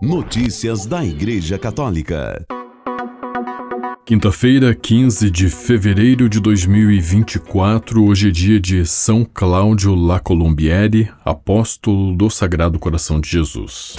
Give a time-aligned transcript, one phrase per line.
[0.00, 2.46] Notícias da Igreja Católica.
[4.06, 12.14] Quinta-feira, 15 de fevereiro de 2024, hoje é dia de São Cláudio La Colombiere, apóstolo
[12.14, 13.96] do Sagrado Coração de Jesus.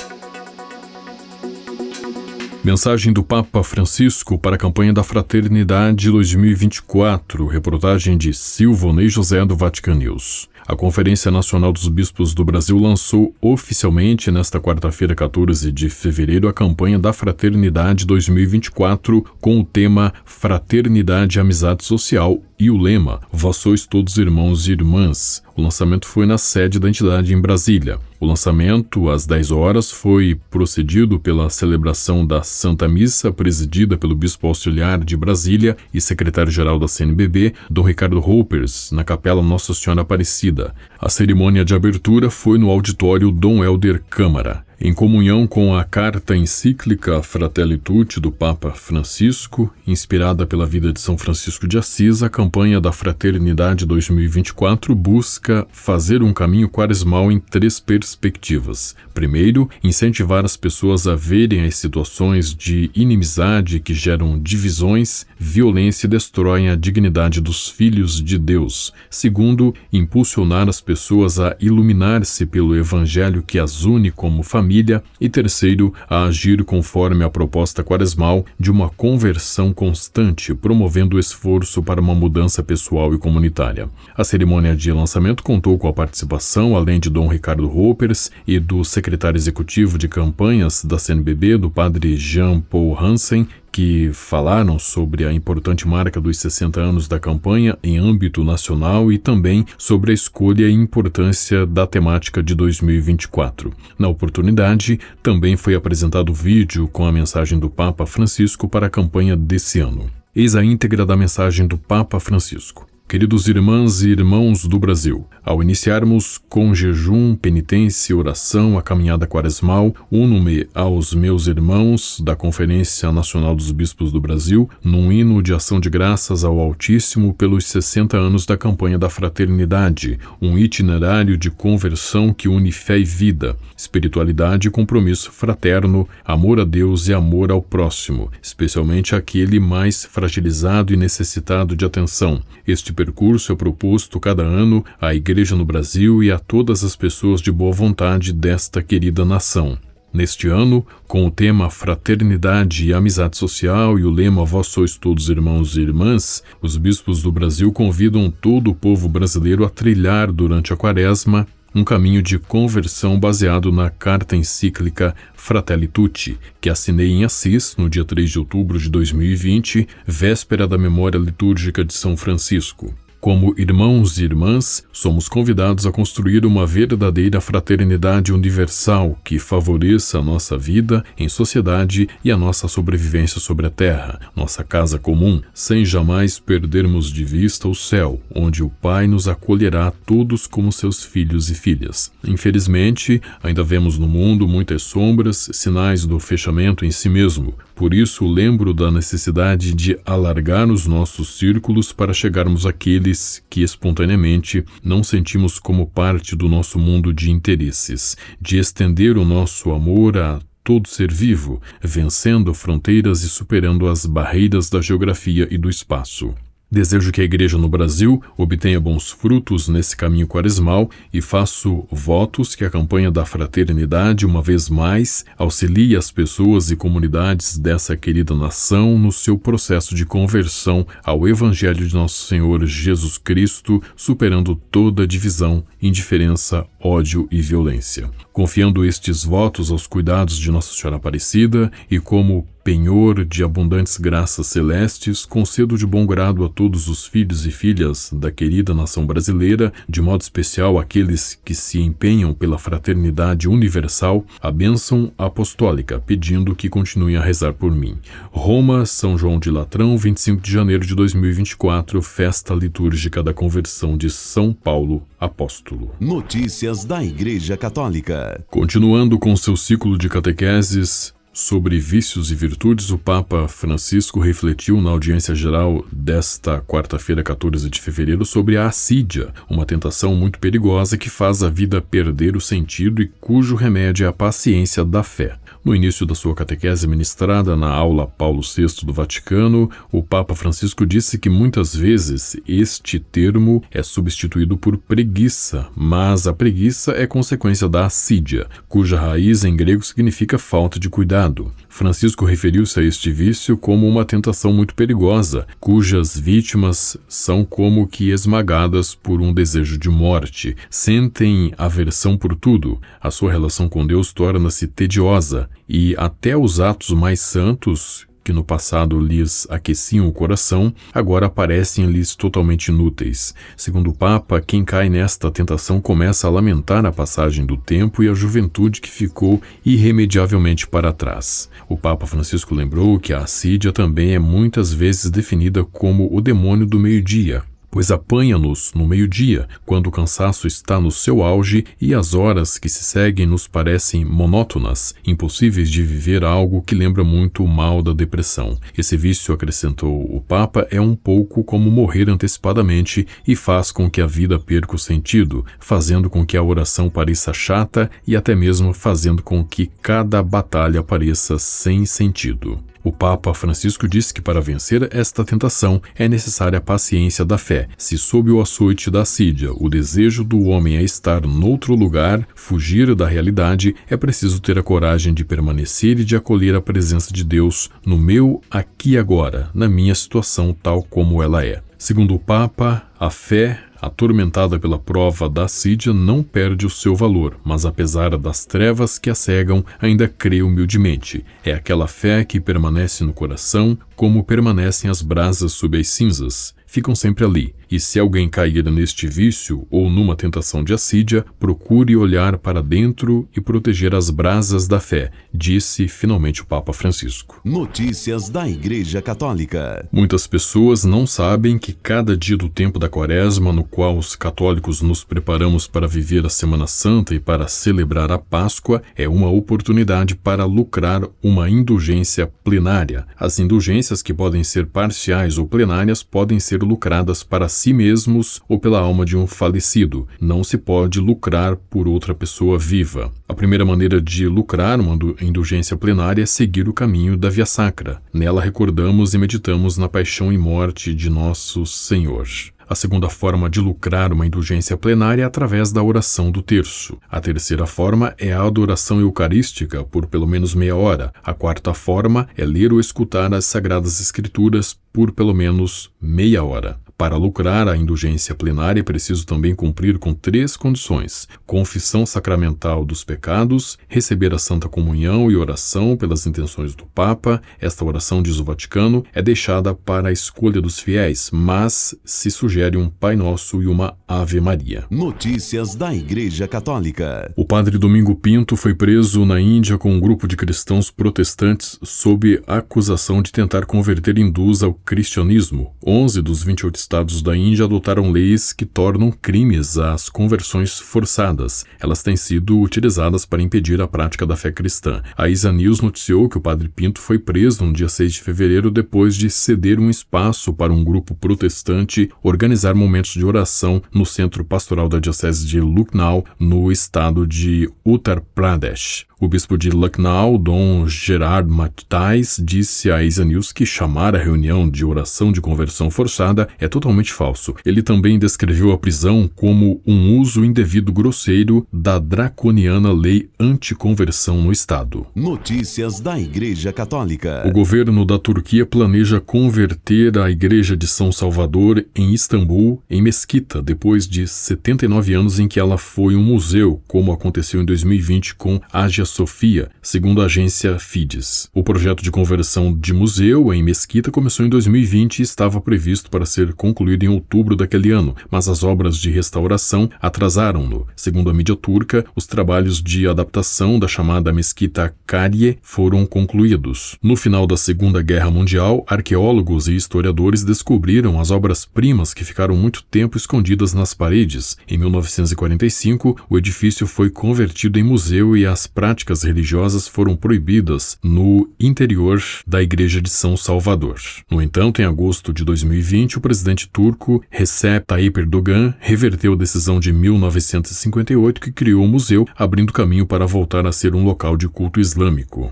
[2.63, 9.53] Mensagem do Papa Francisco para a campanha da Fraternidade 2024, reportagem de Silvonei José do
[9.53, 10.47] Vatican News.
[10.69, 16.53] A Conferência Nacional dos Bispos do Brasil lançou oficialmente nesta quarta-feira, 14 de fevereiro, a
[16.53, 23.57] campanha da Fraternidade 2024 com o tema Fraternidade e Amizade Social e o lema Vós
[23.57, 25.41] sois todos irmãos e irmãs.
[25.55, 27.99] O lançamento foi na sede da entidade em Brasília.
[28.19, 34.47] O lançamento, às 10 horas, foi procedido pela celebração da Santa Missa, presidida pelo Bispo
[34.47, 40.75] Auxiliar de Brasília e secretário-geral da CNBB, Dom Ricardo Hoppers, na Capela Nossa Senhora Aparecida.
[40.99, 44.68] A cerimônia de abertura foi no auditório Dom Helder Câmara.
[44.81, 51.01] Em comunhão com a carta encíclica Fratelli Tutti do Papa Francisco, inspirada pela vida de
[51.01, 57.41] São Francisco de Assis, a campanha da Fraternidade 2024 busca fazer um caminho quaresmal em
[57.41, 58.95] três perspectivas.
[59.13, 66.09] Primeiro, incentivar as pessoas a verem as situações de inimizade que geram divisões, violência e
[66.09, 68.93] destroem a dignidade dos filhos de Deus.
[69.09, 75.27] Segundo, impulsionar as pessoas a iluminar-se pelo evangelho que as une como família família, e
[75.27, 81.99] terceiro, a agir conforme a proposta quaresmal de uma conversão constante, promovendo o esforço para
[81.99, 83.89] uma mudança pessoal e comunitária.
[84.15, 88.83] A cerimônia de lançamento contou com a participação, além de Dom Ricardo Roppers e do
[88.83, 95.31] secretário executivo de campanhas da CNBB, do padre Jean Paul Hansen, que falaram sobre a
[95.31, 100.67] importante marca dos 60 anos da campanha em âmbito nacional e também sobre a escolha
[100.67, 103.71] e importância da temática de 2024.
[103.97, 109.35] Na oportunidade, também foi apresentado vídeo com a mensagem do Papa Francisco para a campanha
[109.35, 110.09] desse ano.
[110.35, 112.88] Eis a íntegra da mensagem do Papa Francisco.
[113.09, 119.25] Queridos irmãs e irmãos do Brasil, ao iniciarmos com jejum, penitência e oração a caminhada
[119.25, 125.55] quaresmal, uno-me aos meus irmãos da Conferência Nacional dos Bispos do Brasil num hino de
[125.55, 131.49] ação de graças ao Altíssimo pelos 60 anos da campanha da fraternidade, um itinerário de
[131.49, 137.49] conversão que une fé e vida, espiritualidade e compromisso fraterno, amor a Deus e amor
[137.49, 142.39] ao próximo, especialmente aquele mais fragilizado e necessitado de atenção.
[142.67, 147.39] Este percurso é proposto cada ano à Igreja no Brasil e a todas as pessoas
[147.39, 149.77] de boa vontade desta querida nação.
[150.11, 155.29] Neste ano, com o tema Fraternidade e Amizade Social e o lema Vós sois todos
[155.29, 160.73] irmãos e irmãs, os bispos do Brasil convidam todo o povo brasileiro a trilhar durante
[160.73, 167.23] a quaresma um caminho de conversão baseado na carta encíclica Fratelli Tutti, que assinei em
[167.23, 172.93] Assis no dia 3 de outubro de 2020, véspera da memória litúrgica de São Francisco.
[173.21, 180.21] Como irmãos e irmãs, somos convidados a construir uma verdadeira fraternidade universal que favoreça a
[180.21, 185.83] nossa vida em sociedade e a nossa sobrevivência sobre a terra, nossa casa comum, sem
[185.83, 191.49] jamais perdermos de vista o céu, onde o Pai nos acolherá todos como seus filhos
[191.49, 192.13] e filhas.
[192.25, 197.53] Infelizmente, ainda vemos no mundo muitas sombras, sinais do fechamento em si mesmo.
[197.75, 203.08] Por isso, lembro da necessidade de alargar os nossos círculos para chegarmos àquele
[203.49, 209.71] que espontaneamente não sentimos como parte do nosso mundo de interesses, de estender o nosso
[209.71, 215.69] amor a todo ser vivo, vencendo fronteiras e superando as barreiras da geografia e do
[215.69, 216.33] espaço.
[216.71, 222.53] Desejo que a Igreja no Brasil obtenha bons frutos nesse caminho quaresmal e faço votos
[222.53, 228.35] que a campanha da fraternidade, uma vez mais, auxilie as pessoas e comunidades dessa querida
[228.35, 235.07] nação no seu processo de conversão ao Evangelho de Nosso Senhor Jesus Cristo, superando toda
[235.07, 238.11] divisão, indiferença, ódio e violência.
[238.31, 244.47] Confiando estes votos aos cuidados de Nossa Senhora Aparecida e como penhor de abundantes graças
[244.47, 249.71] celestes, concedo de bom grado a todos os filhos e filhas da querida nação brasileira,
[249.87, 256.69] de modo especial aqueles que se empenham pela fraternidade universal, a bênção apostólica, pedindo que
[256.69, 257.97] continuem a rezar por mim.
[258.31, 264.09] Roma, São João de Latrão, 25 de janeiro de 2024, festa litúrgica da conversão de
[264.09, 265.91] São Paulo, apóstolo.
[265.99, 268.43] Notícias da Igreja Católica.
[268.49, 274.89] Continuando com seu ciclo de catequeses, Sobre vícios e virtudes, o Papa Francisco refletiu na
[274.89, 281.09] audiência geral desta quarta-feira, 14 de fevereiro, sobre a assídia, uma tentação muito perigosa que
[281.09, 285.37] faz a vida perder o sentido e cujo remédio é a paciência da fé.
[285.63, 290.85] No início da sua catequese ministrada na aula Paulo VI do Vaticano, o Papa Francisco
[290.85, 297.67] disse que muitas vezes este termo é substituído por preguiça, mas a preguiça é consequência
[297.67, 301.51] da assídia, cuja raiz em grego significa falta de cuidado.
[301.67, 308.11] Francisco referiu-se a este vício como uma tentação muito perigosa, cujas vítimas são como que
[308.11, 314.13] esmagadas por um desejo de morte, sentem aversão por tudo, a sua relação com Deus
[314.13, 320.71] torna-se tediosa e até os atos mais santos que no passado lhes aqueciam o coração,
[320.93, 323.33] agora parecem-lhes totalmente inúteis.
[323.57, 328.07] Segundo o Papa, quem cai nesta tentação começa a lamentar a passagem do tempo e
[328.07, 331.49] a juventude que ficou irremediavelmente para trás.
[331.67, 336.67] O Papa Francisco lembrou que a assídia também é muitas vezes definida como o demônio
[336.67, 342.13] do meio-dia, pois apanha-nos no meio-dia, quando o cansaço está no seu auge e as
[342.13, 347.47] horas que se seguem nos parecem monótonas, impossíveis de viver algo que lembra muito o
[347.47, 348.57] mal da depressão.
[348.77, 354.01] Esse vício, acrescentou o Papa, é um pouco como morrer antecipadamente e faz com que
[354.01, 358.73] a vida perca o sentido, fazendo com que a oração pareça chata e até mesmo
[358.73, 362.59] fazendo com que cada batalha pareça sem sentido.
[362.83, 367.67] O Papa Francisco disse que para vencer esta tentação é necessária a paciência da fé.
[367.77, 372.95] Se sob o açoite da assídia o desejo do homem é estar noutro lugar, fugir
[372.95, 377.23] da realidade, é preciso ter a coragem de permanecer e de acolher a presença de
[377.23, 381.61] Deus no meu aqui e agora, na minha situação tal como ela é.
[381.77, 387.37] Segundo o Papa, a fé atormentada pela prova da assídia, não perde o seu valor,
[387.43, 391.25] mas apesar das trevas que a cegam, ainda crê humildemente.
[391.43, 396.55] É aquela fé que permanece no coração, como permanecem as brasas sob as cinzas.
[396.65, 401.95] Ficam sempre ali, e se alguém cair neste vício ou numa tentação de assídia, procure
[401.95, 407.39] olhar para dentro e proteger as brasas da fé, disse finalmente o Papa Francisco.
[407.43, 409.87] Notícias da Igreja Católica.
[409.91, 414.81] Muitas pessoas não sabem que cada dia do tempo da Quaresma, no qual os católicos
[414.81, 420.15] nos preparamos para viver a Semana Santa e para celebrar a Páscoa, é uma oportunidade
[420.15, 423.05] para lucrar uma indulgência plenária.
[423.17, 428.57] As indulgências, que podem ser parciais ou plenárias, podem ser lucradas para si mesmos ou
[428.57, 430.07] pela alma de um falecido.
[430.19, 433.11] Não se pode lucrar por outra pessoa viva.
[433.27, 438.01] A primeira maneira de lucrar uma indulgência plenária é seguir o caminho da Via Sacra.
[438.13, 442.25] Nela recordamos e meditamos na paixão e morte de nosso Senhor.
[442.69, 446.97] A segunda forma de lucrar uma indulgência plenária é através da oração do terço.
[447.09, 451.11] A terceira forma é a adoração eucarística por pelo menos meia hora.
[451.23, 456.79] A quarta forma é ler ou escutar as Sagradas Escrituras por pelo menos meia hora.
[456.99, 463.05] Para lucrar a indulgência plenária é preciso também cumprir com três condições: confissão sacramental dos
[463.05, 467.41] pecados, receber a Santa Comunhão e oração pelas intenções do Papa.
[467.57, 472.75] Esta oração, diz o Vaticano, é deixada para a escolha dos fiéis, mas se sugere
[472.75, 474.83] um Pai Nosso e uma Ave Maria.
[474.91, 477.31] Notícias da Igreja Católica.
[477.33, 482.41] O padre Domingo Pinto foi preso na Índia com um grupo de cristãos protestantes sob
[482.45, 485.73] acusação de tentar converter hindus ao cristianismo.
[485.87, 491.63] 11 dos 28 estados da Índia adotaram leis que tornam crimes as conversões forçadas.
[491.79, 495.03] Elas têm sido utilizadas para impedir a prática da fé cristã.
[495.15, 498.71] A Isa News noticiou que o padre Pinto foi preso no dia 6 de fevereiro
[498.71, 504.43] depois de ceder um espaço para um grupo protestante organizar momentos de oração no centro
[504.43, 509.08] pastoral da diocese de Lucknow, no estado de Uttar Pradesh.
[509.21, 514.69] O bispo de Lucknow, Dom Gerard Matais, disse à Isa News que chamar a reunião
[514.69, 517.53] de oração de conversão forçada é totalmente falso.
[517.65, 524.53] Ele também descreveu a prisão como um uso indevido grosseiro da draconiana lei anticonversão no
[524.53, 525.05] Estado.
[525.13, 527.43] Notícias da Igreja Católica.
[527.45, 533.61] O governo da Turquia planeja converter a Igreja de São Salvador em Istambul em mesquita,
[533.61, 538.61] depois de 79 anos em que ela foi um museu, como aconteceu em 2020 com
[538.71, 541.49] Hagia Sofia, segundo a agência Fides.
[541.53, 546.25] O projeto de conversão de museu em Mesquita começou em 2020 e estava previsto para
[546.25, 550.87] ser concluído em outubro daquele ano, mas as obras de restauração atrasaram-no.
[550.95, 556.97] Segundo a mídia turca, os trabalhos de adaptação da chamada Mesquita Karie foram concluídos.
[557.01, 562.83] No final da Segunda Guerra Mundial, arqueólogos e historiadores descobriram as obras-primas que ficaram muito
[562.83, 564.57] tempo escondidas nas paredes.
[564.67, 570.97] Em 1945, o edifício foi convertido em museu e as práticas práticas religiosas foram proibidas
[571.01, 573.97] no interior da Igreja de São Salvador.
[574.29, 579.79] No entanto, em agosto de 2020, o presidente turco Recep Tayyip Erdogan reverteu a decisão
[579.79, 584.49] de 1958 que criou o museu, abrindo caminho para voltar a ser um local de
[584.49, 585.49] culto islâmico.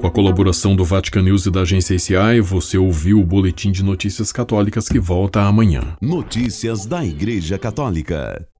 [0.00, 3.82] Com a colaboração do Vatican News e da agência ICI, você ouviu o Boletim de
[3.82, 5.96] Notícias Católicas que volta amanhã.
[6.02, 8.46] Notícias da Igreja Católica.